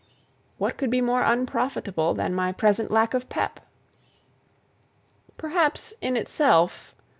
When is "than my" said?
2.15-2.51